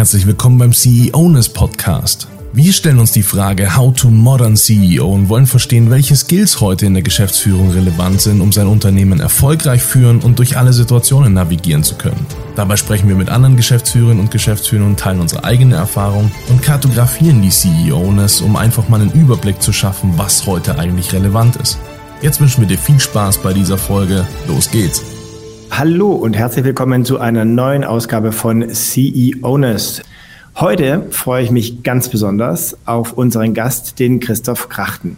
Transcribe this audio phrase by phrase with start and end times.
[0.00, 2.26] Herzlich willkommen beim CEOness Podcast.
[2.54, 6.86] Wir stellen uns die Frage How to Modern CEO und wollen verstehen, welche Skills heute
[6.86, 11.84] in der Geschäftsführung relevant sind, um sein Unternehmen erfolgreich führen und durch alle Situationen navigieren
[11.84, 12.24] zu können.
[12.56, 17.42] Dabei sprechen wir mit anderen Geschäftsführerinnen und Geschäftsführern und teilen unsere eigene Erfahrung und kartografieren
[17.42, 21.78] die CEOness, um einfach mal einen Überblick zu schaffen, was heute eigentlich relevant ist.
[22.22, 24.26] Jetzt wünschen wir dir viel Spaß bei dieser Folge.
[24.48, 25.19] Los geht's!
[25.70, 30.02] Hallo und herzlich willkommen zu einer neuen Ausgabe von CEOness.
[30.56, 35.16] Heute freue ich mich ganz besonders auf unseren Gast, den Christoph Krachten.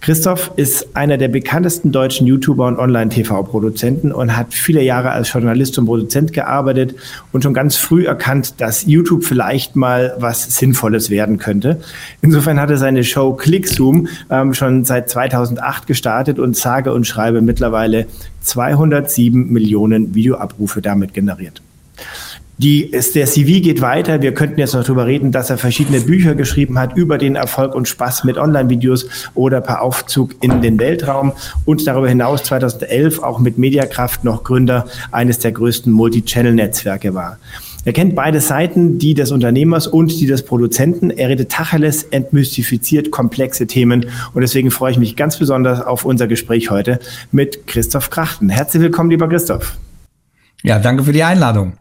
[0.00, 5.78] Christoph ist einer der bekanntesten deutschen YouTuber und Online-TV-Produzenten und hat viele Jahre als Journalist
[5.78, 6.94] und Produzent gearbeitet
[7.32, 11.80] und schon ganz früh erkannt, dass YouTube vielleicht mal was Sinnvolles werden könnte.
[12.22, 17.42] Insofern hat er seine Show ClickZoom ähm, schon seit 2008 gestartet und sage und schreibe
[17.42, 18.06] mittlerweile
[18.40, 21.60] 207 Millionen Videoabrufe damit generiert.
[22.62, 24.20] Die, ist, der CV geht weiter.
[24.20, 27.74] Wir könnten jetzt noch darüber reden, dass er verschiedene Bücher geschrieben hat über den Erfolg
[27.74, 31.32] und Spaß mit Online-Videos oder per Aufzug in den Weltraum
[31.64, 37.38] und darüber hinaus 2011 auch mit Mediakraft noch Gründer eines der größten Multi-Channel-Netzwerke war.
[37.86, 41.08] Er kennt beide Seiten, die des Unternehmers und die des Produzenten.
[41.08, 46.26] Er redet Tacheles, entmystifiziert komplexe Themen und deswegen freue ich mich ganz besonders auf unser
[46.26, 47.00] Gespräch heute
[47.32, 48.50] mit Christoph Krachten.
[48.50, 49.78] Herzlich willkommen, lieber Christoph.
[50.62, 51.78] Ja, danke für die Einladung.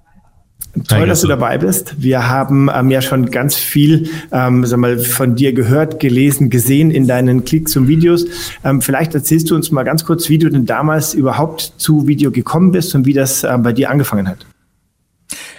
[0.87, 1.95] Toll, dass du dabei bist.
[2.01, 6.91] Wir haben ähm, ja schon ganz viel ähm, sag mal, von dir gehört, gelesen, gesehen
[6.91, 8.25] in deinen Klicks und Videos.
[8.63, 12.31] Ähm, vielleicht erzählst du uns mal ganz kurz, wie du denn damals überhaupt zu Video
[12.31, 14.45] gekommen bist und wie das äh, bei dir angefangen hat.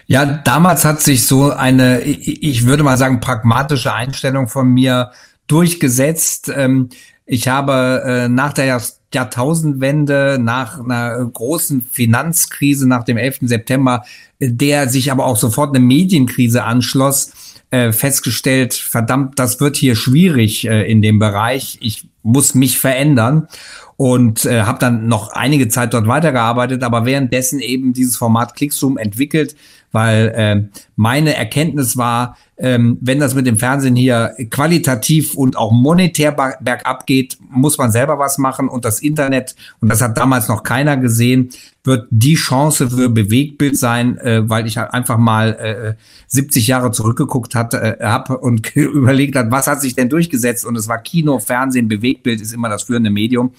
[0.06, 5.10] Ja, damals hat sich so eine, ich würde mal sagen, pragmatische Einstellung von mir
[5.46, 6.50] durchgesetzt.
[6.54, 6.88] Ähm,
[7.32, 8.80] ich habe äh, nach der
[9.14, 13.38] Jahrtausendwende, nach einer großen Finanzkrise, nach dem 11.
[13.42, 14.04] September,
[14.40, 17.30] der sich aber auch sofort eine Medienkrise anschloss,
[17.70, 21.78] äh, festgestellt, verdammt, das wird hier schwierig äh, in dem Bereich.
[21.80, 23.48] Ich muss mich verändern.
[23.96, 28.96] Und äh, habe dann noch einige Zeit dort weitergearbeitet, aber währenddessen eben dieses Format Clickzoom
[28.96, 29.54] entwickelt,
[29.92, 35.72] weil äh, meine Erkenntnis war, ähm, wenn das mit dem Fernsehen hier qualitativ und auch
[35.72, 38.68] monetär bergab geht, muss man selber was machen.
[38.68, 41.50] Und das Internet, und das hat damals noch keiner gesehen,
[41.82, 46.92] wird die Chance für Bewegtbild sein, äh, weil ich halt einfach mal äh, 70 Jahre
[46.92, 50.66] zurückgeguckt äh, habe und überlegt hat, was hat sich denn durchgesetzt?
[50.66, 53.52] Und es war Kino, Fernsehen, Bewegtbild ist immer das führende Medium.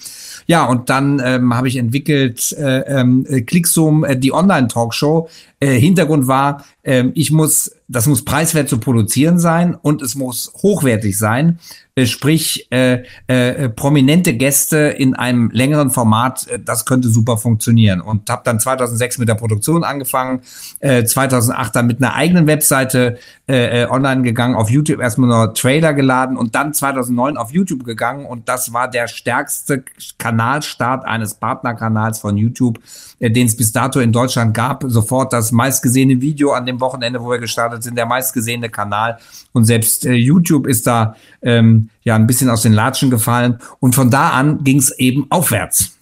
[0.46, 5.28] Ja, und dann ähm, habe ich entwickelt äh, ähm, Clickzoom, äh, die Online-Talkshow.
[5.60, 10.52] Äh, Hintergrund war, äh, ich muss, das muss preiswert zu produzieren sein und es muss
[10.62, 11.58] hochwertig sein.
[11.94, 18.00] Äh, sprich, äh, äh, prominente Gäste in einem längeren Format, äh, das könnte super funktionieren.
[18.00, 20.40] Und habe dann 2006 mit der Produktion angefangen,
[20.80, 25.52] äh, 2008 dann mit einer eigenen Webseite äh, äh, online gegangen, auf YouTube erstmal nur
[25.52, 29.84] Trailer geladen und dann 2009 auf YouTube gegangen und das war der stärkste
[30.16, 32.78] Kanalstart eines Partnerkanals von YouTube,
[33.18, 34.84] äh, den es bis dato in Deutschland gab.
[34.86, 39.18] Sofort das meistgesehene Video an dem Wochenende, wo wir gestartet sind, der meistgesehene Kanal
[39.52, 43.94] und selbst äh, YouTube ist da ähm, ja ein bisschen aus den Latschen gefallen und
[43.94, 45.98] von da an ging es eben aufwärts.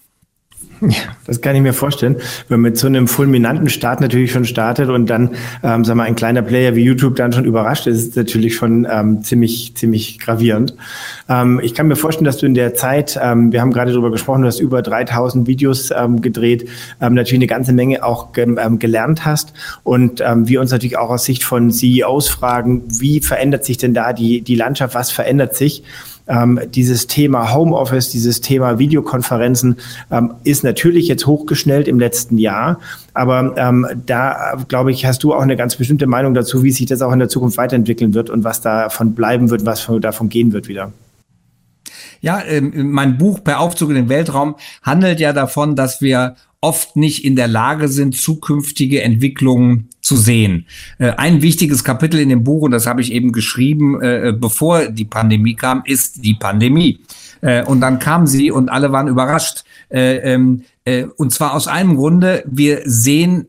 [0.81, 2.17] Ja, das kann ich mir vorstellen.
[2.49, 5.31] Wenn man mit so einem fulminanten Start natürlich schon startet und dann,
[5.63, 8.87] ähm, sagen wir, ein kleiner Player wie YouTube dann schon überrascht ist, ist natürlich schon
[8.91, 10.75] ähm, ziemlich, ziemlich gravierend.
[11.29, 14.11] Ähm, ich kann mir vorstellen, dass du in der Zeit, ähm, wir haben gerade darüber
[14.11, 16.67] gesprochen, du hast über 3000 Videos ähm, gedreht,
[17.01, 20.97] ähm, natürlich eine ganze Menge auch ge ähm, gelernt hast und ähm, wir uns natürlich
[20.97, 25.11] auch aus Sicht von CEOs fragen, wie verändert sich denn da die, die Landschaft, was
[25.11, 25.85] verändert sich?
[26.31, 29.77] Ähm, dieses Thema Homeoffice, dieses Thema Videokonferenzen
[30.11, 32.79] ähm, ist natürlich jetzt hochgeschnellt im letzten Jahr.
[33.15, 36.87] Aber ähm, da, glaube ich, hast du auch eine ganz bestimmte Meinung dazu, wie sich
[36.87, 40.53] das auch in der Zukunft weiterentwickeln wird und was davon bleiben wird, was davon gehen
[40.53, 40.93] wird wieder.
[42.21, 46.97] Ja, ähm, mein Buch Per Aufzug in den Weltraum handelt ja davon, dass wir oft
[46.97, 50.67] nicht in der Lage sind, zukünftige Entwicklungen zu sehen.
[50.99, 54.87] Äh, ein wichtiges Kapitel in dem Buch, und das habe ich eben geschrieben, äh, bevor
[54.87, 57.01] die Pandemie kam, ist die Pandemie.
[57.41, 59.65] Äh, und dann kam sie und alle waren überrascht.
[59.93, 60.63] Ähm,
[61.17, 63.49] und zwar aus einem Grunde, wir sehen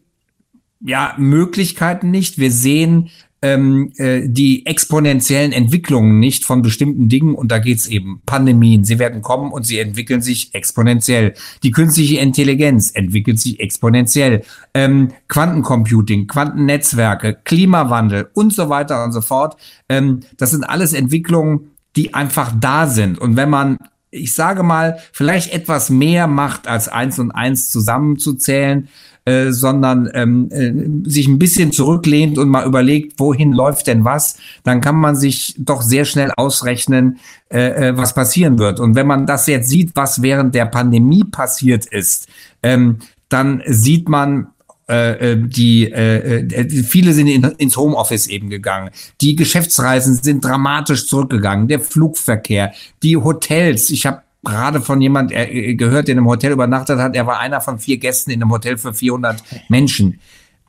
[0.80, 2.38] ja Möglichkeiten nicht.
[2.38, 3.10] Wir sehen
[3.42, 9.00] ähm, äh, die exponentiellen Entwicklungen nicht von bestimmten Dingen und da geht's eben Pandemien, sie
[9.00, 11.34] werden kommen und sie entwickeln sich exponentiell.
[11.64, 14.44] Die künstliche Intelligenz entwickelt sich exponentiell.
[14.74, 19.58] Ähm, Quantencomputing, Quantennetzwerke, Klimawandel und so weiter und so fort.
[19.90, 23.18] Ähm, das sind alles Entwicklungen, die einfach da sind.
[23.20, 23.78] Und wenn man
[24.14, 28.90] ich sage mal, vielleicht etwas mehr macht, als eins und eins zusammenzuzählen,
[29.26, 34.38] äh, sondern ähm, äh, sich ein bisschen zurücklehnt und mal überlegt, wohin läuft denn was,
[34.64, 37.20] dann kann man sich doch sehr schnell ausrechnen,
[37.50, 38.80] äh, äh was passieren wird.
[38.80, 42.30] Und wenn man das jetzt sieht, was während der Pandemie passiert ist,
[42.64, 42.98] ähm,
[43.30, 44.48] dann sieht man,
[44.88, 48.90] äh, die äh, viele sind in, ins Homeoffice eben gegangen.
[49.22, 51.68] Die Geschäftsreisen sind dramatisch zurückgegangen.
[51.68, 52.74] Der Flugverkehr,
[53.04, 53.90] die Hotels.
[53.92, 57.16] Ich habe gerade von jemand äh, gehört, der in einem Hotel übernachtet hat.
[57.16, 60.20] Er war einer von vier Gästen in einem Hotel für 400 Menschen.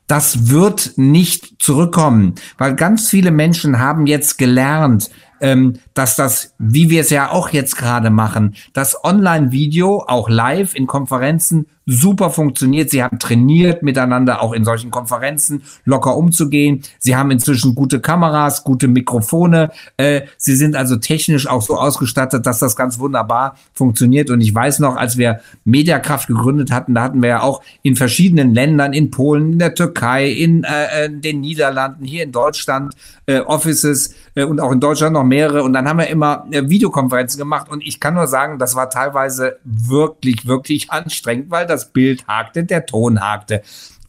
[0.07, 5.09] Das wird nicht zurückkommen, weil ganz viele Menschen haben jetzt gelernt,
[5.39, 10.75] ähm, dass das, wie wir es ja auch jetzt gerade machen, das Online-Video auch live
[10.75, 12.89] in Konferenzen super funktioniert.
[12.89, 16.81] Sie haben trainiert miteinander auch in solchen Konferenzen locker umzugehen.
[16.99, 19.71] Sie haben inzwischen gute Kameras, gute Mikrofone.
[19.97, 24.29] Äh, sie sind also technisch auch so ausgestattet, dass das ganz wunderbar funktioniert.
[24.29, 27.95] Und ich weiß noch, als wir Mediakraft gegründet hatten, da hatten wir ja auch in
[27.95, 32.93] verschiedenen Ländern, in Polen, in der Türkei, in äh, den Niederlanden, hier in Deutschland,
[33.25, 35.63] äh, Offices äh, und auch in Deutschland noch mehrere.
[35.63, 37.69] Und dann haben wir immer äh, Videokonferenzen gemacht.
[37.69, 42.63] Und ich kann nur sagen, das war teilweise wirklich, wirklich anstrengend, weil das Bild hakte,
[42.63, 43.61] der Ton hakte.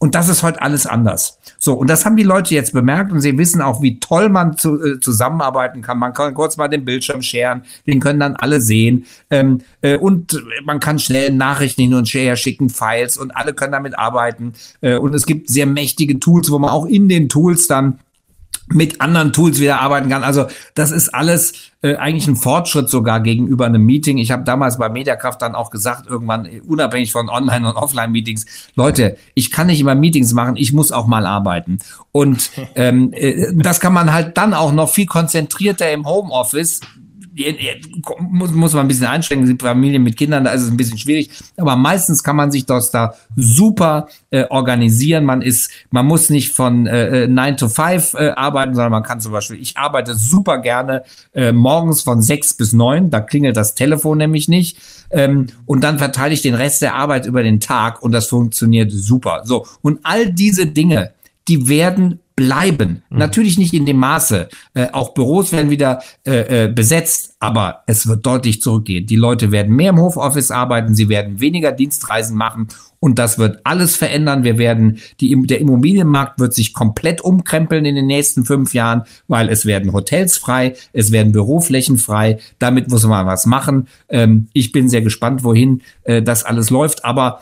[0.04, 1.38] Und das ist heute alles anders.
[1.58, 4.58] So, und das haben die Leute jetzt bemerkt und sie wissen auch, wie toll man
[4.58, 5.98] zu, äh, zusammenarbeiten kann.
[5.98, 9.06] Man kann kurz mal den Bildschirm scheren, den können dann alle sehen.
[9.30, 13.72] Ähm, äh, und man kann schnell Nachrichten hin und her schicken, Files und alle können
[13.72, 14.52] damit arbeiten.
[14.82, 18.00] Äh, und es gibt sehr mächtige Tools, wo man auch in den Tools dann
[18.68, 20.24] mit anderen Tools wieder arbeiten kann.
[20.24, 21.52] Also das ist alles
[21.82, 24.16] äh, eigentlich ein Fortschritt sogar gegenüber einem Meeting.
[24.18, 28.46] Ich habe damals bei Mediakraft dann auch gesagt, irgendwann äh, unabhängig von Online- und Offline-Meetings,
[28.74, 31.78] Leute, ich kann nicht immer Meetings machen, ich muss auch mal arbeiten.
[32.10, 36.80] Und ähm, äh, das kann man halt dann auch noch viel konzentrierter im Homeoffice
[38.20, 40.98] muss, muss man ein bisschen einschränken, die Familien mit Kindern, da ist es ein bisschen
[40.98, 45.24] schwierig, aber meistens kann man sich das da super äh, organisieren.
[45.24, 49.02] Man ist, man muss nicht von äh, 9 äh, to 5 äh, arbeiten, sondern man
[49.02, 51.02] kann zum Beispiel, ich arbeite super gerne
[51.32, 54.78] äh, morgens von 6 bis 9, da klingelt das Telefon nämlich nicht.
[55.10, 58.90] Ähm, und dann verteile ich den Rest der Arbeit über den Tag und das funktioniert
[58.92, 59.42] super.
[59.44, 61.12] So, und all diese Dinge,
[61.48, 63.02] die werden bleiben.
[63.10, 63.18] Mhm.
[63.18, 64.48] Natürlich nicht in dem Maße.
[64.74, 69.06] Äh, auch Büros werden wieder äh, äh, besetzt, aber es wird deutlich zurückgehen.
[69.06, 72.68] Die Leute werden mehr im Hofoffice arbeiten, sie werden weniger Dienstreisen machen
[73.04, 74.44] und das wird alles verändern.
[74.44, 79.50] Wir werden, die, der Immobilienmarkt wird sich komplett umkrempeln in den nächsten fünf Jahren, weil
[79.50, 82.38] es werden Hotels frei, es werden Büroflächen frei.
[82.58, 83.88] Damit muss man was machen.
[84.08, 87.40] Ähm, ich bin sehr gespannt, wohin äh, das alles läuft, aber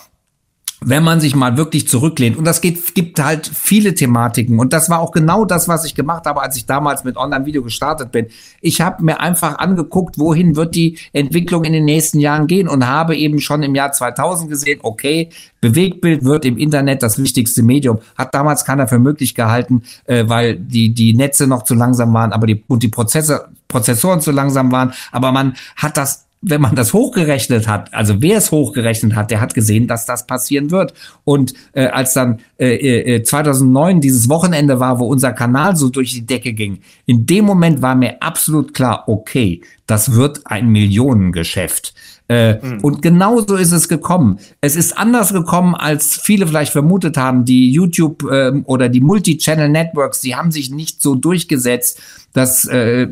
[0.84, 2.36] wenn man sich mal wirklich zurücklehnt.
[2.36, 4.58] Und das geht, gibt halt viele Thematiken.
[4.58, 7.62] Und das war auch genau das, was ich gemacht habe, als ich damals mit Online-Video
[7.62, 8.26] gestartet bin.
[8.60, 12.86] Ich habe mir einfach angeguckt, wohin wird die Entwicklung in den nächsten Jahren gehen und
[12.86, 15.30] habe eben schon im Jahr 2000 gesehen, okay,
[15.60, 18.00] Bewegtbild wird im Internet das wichtigste Medium.
[18.16, 22.32] Hat damals keiner für möglich gehalten, äh, weil die, die Netze noch zu langsam waren,
[22.32, 24.92] aber die, und die Prozesse, Prozessoren zu langsam waren.
[25.12, 29.40] Aber man hat das wenn man das hochgerechnet hat, also wer es hochgerechnet hat, der
[29.40, 30.92] hat gesehen, dass das passieren wird.
[31.24, 36.12] Und äh, als dann äh, äh, 2009 dieses Wochenende war, wo unser Kanal so durch
[36.12, 41.94] die Decke ging, in dem Moment war mir absolut klar, okay, das wird ein Millionengeschäft.
[42.28, 42.80] Äh, mhm.
[42.80, 44.38] Und genau so ist es gekommen.
[44.60, 47.44] Es ist anders gekommen, als viele vielleicht vermutet haben.
[47.44, 52.00] Die YouTube äh, oder die Multi-Channel-Networks, die haben sich nicht so durchgesetzt.
[52.32, 53.08] Das äh,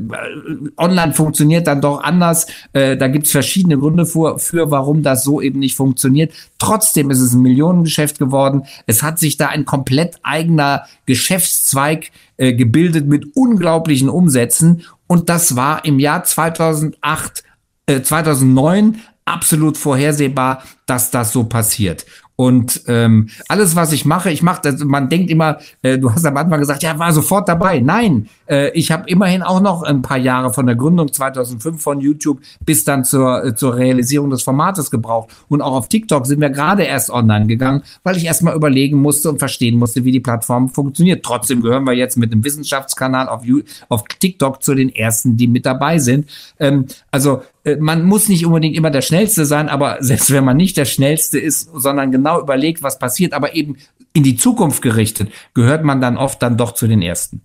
[0.78, 2.46] online funktioniert dann doch anders.
[2.72, 6.32] Äh, da gibt es verschiedene Gründe für, für, warum das so eben nicht funktioniert.
[6.58, 8.62] Trotzdem ist es ein Millionengeschäft geworden.
[8.86, 14.84] Es hat sich da ein komplett eigener Geschäftszweig äh, gebildet mit unglaublichen Umsätzen.
[15.06, 17.44] Und das war im Jahr 2008
[17.86, 22.06] 2009 äh, absolut vorhersehbar, dass das so passiert.
[22.40, 26.24] Und ähm, alles, was ich mache, ich mache, also man denkt immer, äh, du hast
[26.24, 27.80] am Anfang gesagt, ja, war sofort dabei.
[27.80, 32.00] Nein, äh, ich habe immerhin auch noch ein paar Jahre von der Gründung 2005 von
[32.00, 35.28] YouTube bis dann zur, äh, zur Realisierung des Formates gebraucht.
[35.50, 39.28] Und auch auf TikTok sind wir gerade erst online gegangen, weil ich erstmal überlegen musste
[39.28, 41.22] und verstehen musste, wie die Plattform funktioniert.
[41.22, 43.42] Trotzdem gehören wir jetzt mit einem Wissenschaftskanal auf,
[43.90, 46.30] auf TikTok zu den ersten, die mit dabei sind.
[46.58, 47.42] Ähm, also
[47.78, 51.38] man muss nicht unbedingt immer der Schnellste sein, aber selbst wenn man nicht der Schnellste
[51.38, 53.76] ist, sondern genau überlegt, was passiert, aber eben
[54.12, 57.42] in die Zukunft gerichtet, gehört man dann oft dann doch zu den Ersten.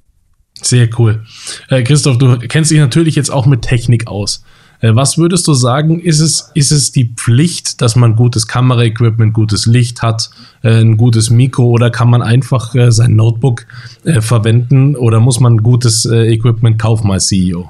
[0.61, 1.23] Sehr cool.
[1.69, 4.43] Äh, Christoph, du kennst dich natürlich jetzt auch mit Technik aus.
[4.79, 9.33] Äh, was würdest du sagen, ist es, ist es die Pflicht, dass man gutes Kameraequipment,
[9.33, 10.29] gutes Licht hat,
[10.63, 13.65] äh, ein gutes Mikro oder kann man einfach äh, sein Notebook
[14.05, 17.69] äh, verwenden oder muss man gutes äh, Equipment kaufen als CEO?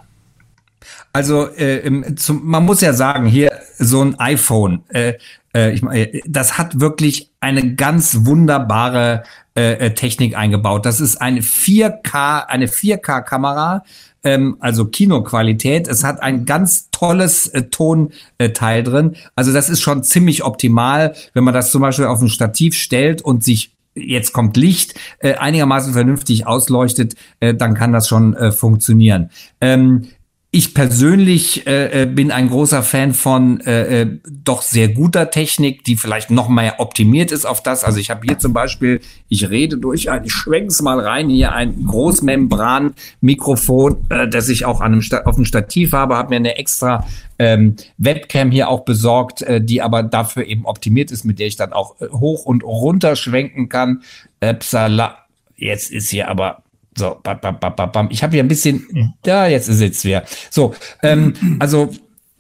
[1.16, 5.14] Also äh, zum, man muss ja sagen, hier so ein iPhone, äh,
[5.56, 9.24] äh, ich das hat wirklich eine ganz wunderbare
[9.56, 10.86] äh, äh Technik eingebaut.
[10.86, 13.86] Das ist eine 4K, eine 4K-Kamera,
[14.26, 15.88] ähm, also Kinoqualität.
[15.88, 19.16] Es hat ein ganz tolles äh, Tonteil drin.
[19.38, 23.22] Also das ist schon ziemlich optimal, wenn man das zum Beispiel auf ein Stativ stellt
[23.22, 28.52] und sich jetzt kommt Licht, äh, einigermaßen vernünftig ausleuchtet, äh, dann kann das schon äh,
[28.52, 29.30] funktionieren.
[29.62, 30.10] Ähm,
[30.56, 35.84] ich persönlich äh, äh, bin ein großer Fan von äh, äh, doch sehr guter Technik,
[35.84, 37.84] die vielleicht noch mehr optimiert ist auf das.
[37.84, 41.52] Also ich habe hier zum Beispiel, ich rede durch ein, ich schwenk's mal rein, hier
[41.52, 46.58] ein Großmembran-Mikrofon, äh, das ich auch an einem auf dem Stativ habe, habe mir eine
[46.58, 47.06] extra
[47.38, 51.58] ähm, Webcam hier auch besorgt, äh, die aber dafür eben optimiert ist, mit der ich
[51.58, 54.04] dann auch äh, hoch und runter schwenken kann.
[54.40, 55.18] Äh, psala.
[55.58, 56.64] Jetzt ist hier aber
[56.98, 58.08] so, bam, bam, bam, bam.
[58.10, 60.24] Ich habe hier ein bisschen, da, jetzt es wieder.
[60.50, 60.74] So,
[61.04, 61.92] ähm, also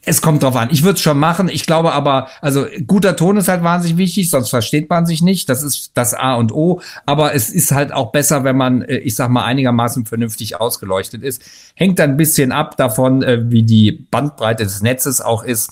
[0.05, 0.69] es kommt drauf an.
[0.71, 1.49] Ich würde es schon machen.
[1.49, 5.49] Ich glaube aber, also guter Ton ist halt wahnsinnig wichtig, sonst versteht man sich nicht.
[5.49, 6.81] Das ist das A und O.
[7.05, 11.23] Aber es ist halt auch besser, wenn man, äh, ich sag mal, einigermaßen vernünftig ausgeleuchtet
[11.23, 11.41] ist.
[11.73, 15.71] Hängt dann ein bisschen ab davon, äh, wie die Bandbreite des Netzes auch ist.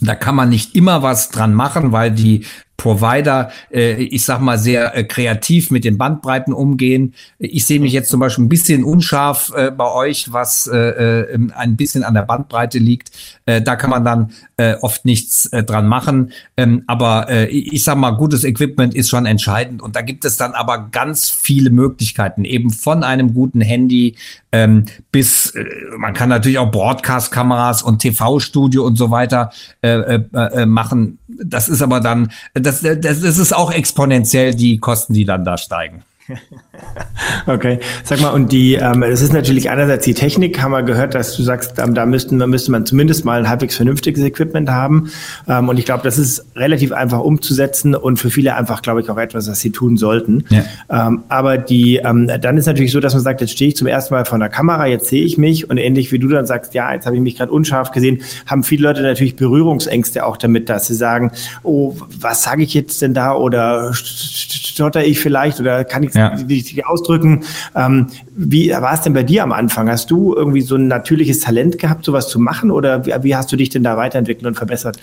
[0.00, 2.46] Da kann man nicht immer was dran machen, weil die
[2.76, 7.14] Provider, äh, ich sag mal, sehr äh, kreativ mit den Bandbreiten umgehen.
[7.38, 11.38] Ich sehe mich jetzt zum Beispiel ein bisschen unscharf äh, bei euch, was äh, äh,
[11.54, 13.10] ein bisschen an der Bandbreite liegt.
[13.46, 16.32] Äh, da kann man dann äh, oft nichts äh, dran machen.
[16.56, 19.80] Ähm, aber äh, ich sag mal, gutes Equipment ist schon entscheidend.
[19.80, 24.16] Und da gibt es dann aber ganz viele Möglichkeiten, eben von einem guten Handy
[24.54, 25.64] ähm, bis, äh,
[25.98, 29.50] man kann natürlich auch Broadcast-Kameras und TV-Studio und so weiter
[29.82, 31.18] äh, äh, äh, machen.
[31.42, 35.56] Das ist aber dann das, das, das ist auch exponentiell die Kosten, die dann da
[35.58, 36.04] steigen.
[37.46, 41.14] Okay, sag mal, und die, ähm, es ist natürlich einerseits die Technik, haben wir gehört,
[41.14, 44.70] dass du sagst, ähm, da müssten, da müsste man zumindest mal ein halbwegs vernünftiges Equipment
[44.70, 45.10] haben.
[45.46, 49.10] Ähm, und ich glaube, das ist relativ einfach umzusetzen und für viele einfach, glaube ich,
[49.10, 50.44] auch etwas, was sie tun sollten.
[50.48, 50.64] Ja.
[50.90, 53.86] Ähm, aber die, ähm, dann ist natürlich so, dass man sagt, jetzt stehe ich zum
[53.86, 56.72] ersten Mal vor der Kamera, jetzt sehe ich mich und ähnlich wie du dann sagst,
[56.74, 60.68] ja, jetzt habe ich mich gerade unscharf gesehen, haben viele Leute natürlich Berührungsängste auch damit,
[60.68, 65.84] dass sie sagen, oh, was sage ich jetzt denn da oder stotter ich vielleicht oder
[65.84, 66.28] kann ich ja.
[66.28, 67.44] richtig ausdrücken.
[67.74, 69.88] Ähm, wie war es denn bei dir am Anfang?
[69.90, 73.52] Hast du irgendwie so ein natürliches Talent gehabt, sowas zu machen oder wie, wie hast
[73.52, 74.98] du dich denn da weiterentwickelt und verbessert?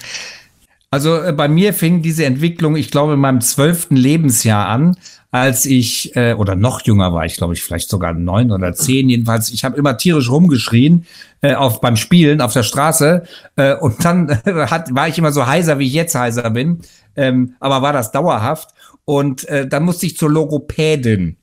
[0.90, 4.98] Also äh, bei mir fing diese Entwicklung, ich glaube, in meinem zwölften Lebensjahr an,
[5.32, 9.10] als ich, äh, oder noch jünger war ich, glaube ich, vielleicht sogar neun oder zehn,
[9.10, 11.06] jedenfalls, ich habe immer tierisch rumgeschrien
[11.42, 13.24] äh, auf, beim Spielen auf der Straße
[13.56, 16.82] äh, und dann äh, hat, war ich immer so heiser, wie ich jetzt heiser bin,
[17.16, 18.72] ähm, aber war das dauerhaft
[19.12, 21.36] und äh, dann musste ich zur Logopädin.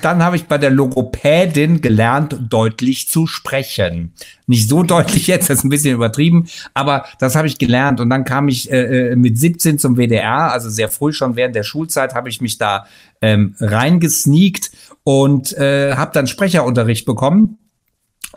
[0.00, 4.14] Dann habe ich bei der Logopädin gelernt, deutlich zu sprechen.
[4.46, 8.00] Nicht so deutlich jetzt, das ist ein bisschen übertrieben, aber das habe ich gelernt.
[8.00, 11.54] Und dann kam ich äh, äh mit 17 zum WDR, also sehr früh schon während
[11.54, 12.86] der Schulzeit, habe ich mich da
[13.20, 14.70] ähm, reingesneakt
[15.04, 17.58] und äh, habe dann Sprecherunterricht bekommen.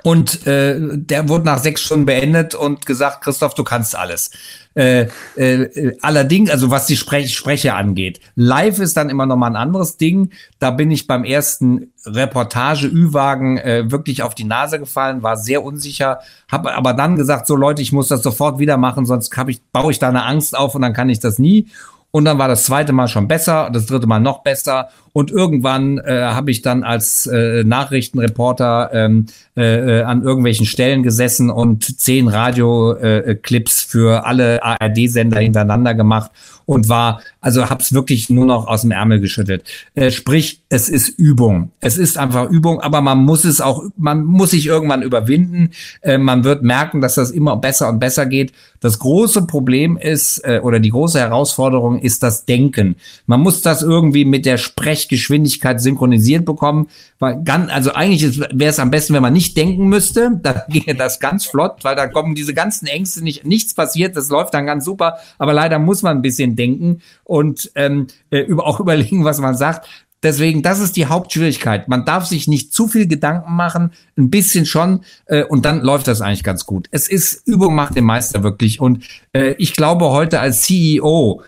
[0.05, 4.29] Und äh, der wurde nach sechs Stunden beendet und gesagt, Christoph, du kannst alles.
[4.75, 9.47] Äh, äh, allerdings, also was die Sprech Sprecher angeht, live ist dann immer noch mal
[9.47, 10.29] ein anderes Ding.
[10.59, 15.63] Da bin ich beim ersten Reportage Ü-Wagen äh, wirklich auf die Nase gefallen, war sehr
[15.63, 16.19] unsicher,
[16.51, 19.63] habe aber dann gesagt, so Leute, ich muss das sofort wieder machen, sonst hab ich,
[19.71, 21.65] baue ich da eine Angst auf und dann kann ich das nie.
[22.15, 24.87] Und dann war das zweite Mal schon besser, das dritte Mal noch besser.
[25.11, 29.25] Und irgendwann äh, habe ich dann als äh, Nachrichtenreporter ähm,
[29.57, 36.31] äh, an irgendwelchen Stellen gesessen und zehn Radioclips äh, für alle ARD-Sender hintereinander gemacht
[36.65, 39.63] und war, also hab's wirklich nur noch aus dem Ärmel geschüttelt.
[39.93, 41.71] Äh, sprich, es ist Übung.
[41.79, 45.71] Es ist einfach Übung, aber man muss es auch, man muss sich irgendwann überwinden.
[46.01, 48.51] Äh, man wird merken, dass das immer besser und besser geht.
[48.79, 52.95] Das große Problem ist, äh, oder die große Herausforderung ist das Denken.
[53.25, 56.87] Man muss das irgendwie mit der Sprechgeschwindigkeit synchronisiert bekommen.
[57.19, 60.39] Weil ganz, also eigentlich wäre es am besten, wenn man nicht denken müsste.
[60.45, 64.29] Da ginge das ganz flott, weil da kommen diese ganzen Ängste nicht, nichts passiert, das
[64.29, 65.17] läuft dann ganz super.
[65.39, 69.87] Aber leider muss man ein bisschen denken und ähm, äh, auch überlegen, was man sagt.
[70.25, 71.87] Deswegen, das ist die Hauptschwierigkeit.
[71.87, 76.07] Man darf sich nicht zu viel Gedanken machen, ein bisschen schon, äh, und dann läuft
[76.07, 76.87] das eigentlich ganz gut.
[76.89, 78.79] Es ist Übung macht den Meister wirklich.
[78.79, 81.43] Und äh, ich glaube, heute als CEO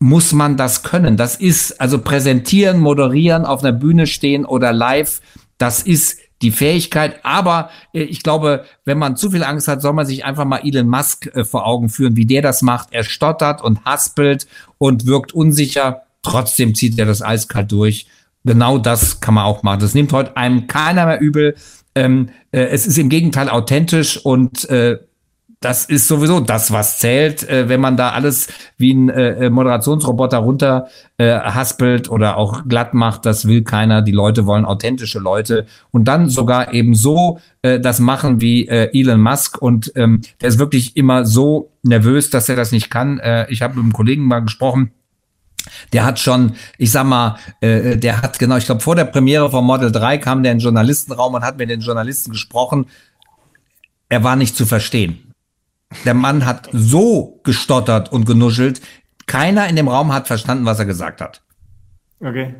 [0.00, 1.16] muss man das können.
[1.16, 5.20] Das ist also präsentieren, moderieren, auf einer Bühne stehen oder live.
[5.58, 7.20] Das ist die Fähigkeit.
[7.22, 10.62] Aber äh, ich glaube, wenn man zu viel Angst hat, soll man sich einfach mal
[10.64, 12.88] Elon Musk äh, vor Augen führen, wie der das macht.
[12.92, 14.46] Er stottert und haspelt
[14.78, 16.02] und wirkt unsicher.
[16.22, 18.06] Trotzdem zieht er das eiskalt durch.
[18.44, 19.80] Genau das kann man auch machen.
[19.80, 21.56] Das nimmt heute einem keiner mehr übel.
[21.94, 24.98] Ähm, äh, es ist im Gegenteil authentisch und äh,
[25.60, 28.48] das ist sowieso das, was zählt, äh, wenn man da alles
[28.78, 30.88] wie ein äh, äh, Moderationsroboter runter
[31.18, 34.00] äh, haspelt oder auch glatt macht, das will keiner.
[34.00, 38.88] Die Leute wollen authentische Leute und dann sogar eben so äh, das machen wie äh,
[38.98, 43.18] Elon Musk und ähm, der ist wirklich immer so nervös, dass er das nicht kann.
[43.18, 44.92] Äh, ich habe mit einem Kollegen mal gesprochen,
[45.92, 49.50] der hat schon, ich sag mal, äh, der hat genau, ich glaube, vor der Premiere
[49.50, 52.86] von Model 3 kam der in den Journalistenraum und hat mit den Journalisten gesprochen.
[54.08, 55.29] Er war nicht zu verstehen.
[56.04, 58.80] Der Mann hat so gestottert und genuschelt.
[59.26, 61.42] Keiner in dem Raum hat verstanden, was er gesagt hat.
[62.20, 62.54] Okay.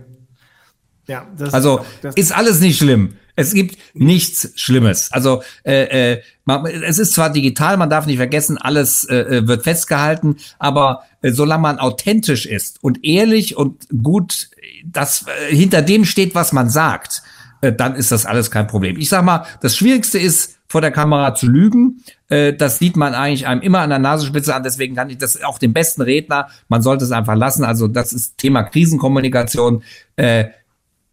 [1.07, 3.17] Ja, das also das ist alles nicht schlimm.
[3.35, 5.11] Es gibt nichts Schlimmes.
[5.13, 9.49] Also äh, äh, man, es ist zwar digital, man darf nicht vergessen, alles äh, äh
[9.49, 14.51] wird festgehalten, aber äh, solange man authentisch ist und ehrlich und gut,
[14.85, 17.23] das äh, hinter dem steht, was man sagt,
[17.61, 18.99] äh, dann ist das alles kein Problem.
[18.99, 22.05] Ich sag mal, das Schwierigste ist, vor der Kamera zu lügen.
[22.29, 24.63] Äh, das sieht man eigentlich einem immer an der Nasenspitze an.
[24.63, 27.65] Deswegen kann ich das auch dem besten Redner, man sollte es einfach lassen.
[27.65, 29.83] Also das ist Thema Krisenkommunikation.
[30.15, 30.45] Äh,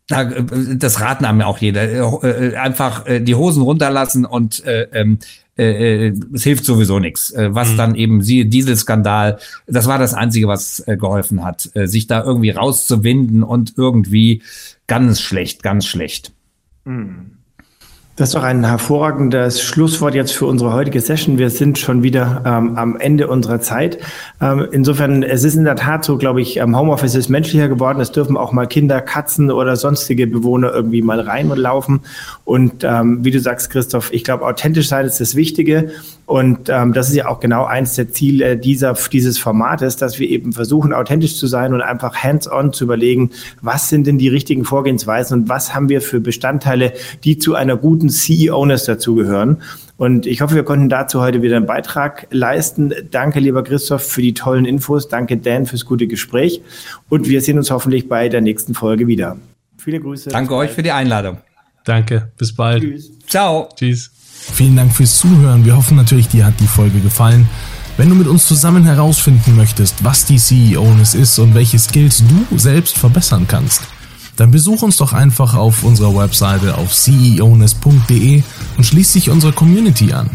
[0.06, 0.44] da, äh,
[0.78, 1.82] das raten einem auch jeder.
[1.82, 5.18] Äh, äh, einfach die Hosen runterlassen und äh, ähm,
[5.58, 7.34] äh, es hilft sowieso nichts.
[7.36, 7.78] was mhm.
[7.78, 12.24] dann eben, siehe Dieselskandal, das war das Einzige, was äh, geholfen hat, äh, sich da
[12.24, 14.44] irgendwie rauszuwinden und irgendwie
[14.86, 16.32] ganz schlecht, ganz schlecht.
[16.86, 17.37] Mhm.
[18.18, 21.38] Das ist doch ein hervorragendes Schlusswort jetzt für unsere heutige Session.
[21.38, 24.00] Wir sind schon wieder ähm, am Ende unserer Zeit.
[24.42, 28.00] Ähm, insofern, es ist in der Tat so, glaube ich, ähm, Homeoffice ist menschlicher geworden.
[28.00, 32.00] Es dürfen auch mal Kinder, Katzen oder sonstige Bewohner irgendwie mal rein und laufen.
[32.44, 35.92] Und ähm, wie du sagst, Christoph, ich glaube, authentisch sein ist das Wichtige.
[36.28, 40.30] Und ähm, das ist ja auch genau eins der Ziele dieser, dieses Formates, dass wir
[40.30, 43.32] eben versuchen, authentisch zu sein und einfach hands-on zu überlegen,
[43.62, 46.92] was sind denn die richtigen Vorgehensweisen und was haben wir für Bestandteile,
[47.24, 49.62] die zu einer guten CEO-Ness dazugehören.
[49.96, 52.94] Und ich hoffe, wir konnten dazu heute wieder einen Beitrag leisten.
[53.10, 55.08] Danke, lieber Christoph, für die tollen Infos.
[55.08, 56.62] Danke, Dan, fürs gute Gespräch.
[57.08, 59.38] Und wir sehen uns hoffentlich bei der nächsten Folge wieder.
[59.78, 60.30] Viele Grüße.
[60.30, 61.38] Danke euch für die Einladung.
[61.86, 62.34] Danke.
[62.38, 62.84] Bis bald.
[62.84, 63.12] Tschüss.
[63.28, 63.70] Ciao.
[63.74, 64.12] Tschüss.
[64.40, 65.66] Vielen Dank fürs Zuhören.
[65.66, 67.50] Wir hoffen natürlich, dir hat die Folge gefallen.
[67.98, 72.58] Wenn du mit uns zusammen herausfinden möchtest, was die CEO-Ness ist und welche Skills du
[72.58, 73.82] selbst verbessern kannst,
[74.36, 78.44] dann besuch uns doch einfach auf unserer Webseite auf ceoness.de
[78.78, 80.30] und schließ dich unserer Community an.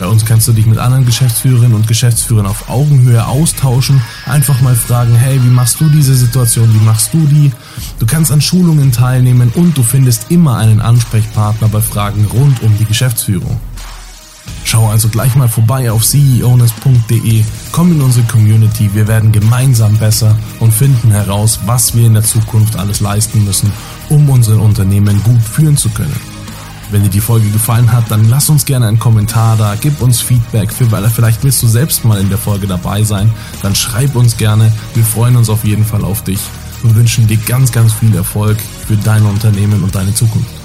[0.00, 4.74] Bei uns kannst du dich mit anderen Geschäftsführerinnen und Geschäftsführern auf Augenhöhe austauschen, einfach mal
[4.74, 7.52] fragen, hey, wie machst du diese Situation, wie machst du die?
[7.98, 12.78] Du kannst an Schulungen teilnehmen und du findest immer einen Ansprechpartner bei Fragen rund um
[12.78, 13.60] die Geschäftsführung.
[14.64, 20.34] Schau also gleich mal vorbei auf ceoness.de, komm in unsere Community, wir werden gemeinsam besser
[20.60, 23.70] und finden heraus, was wir in der Zukunft alles leisten müssen,
[24.08, 26.39] um unsere Unternehmen gut führen zu können.
[26.90, 30.20] Wenn dir die Folge gefallen hat, dann lass uns gerne einen Kommentar da, gib uns
[30.20, 34.16] Feedback, für, weil vielleicht willst du selbst mal in der Folge dabei sein, dann schreib
[34.16, 34.72] uns gerne.
[34.94, 36.40] Wir freuen uns auf jeden Fall auf dich
[36.82, 40.59] und wünschen dir ganz, ganz viel Erfolg für dein Unternehmen und deine Zukunft.